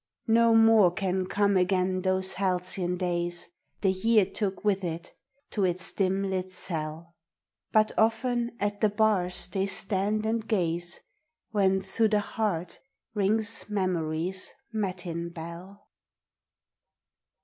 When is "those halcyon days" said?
2.01-3.49